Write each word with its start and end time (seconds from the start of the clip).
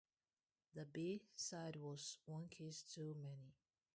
The 0.73 0.83
"B" 0.85 1.21
side 1.35 1.75
was 1.75 2.17
"One 2.25 2.47
Kiss 2.47 2.81
Too 2.81 3.13
Many". 3.21 3.53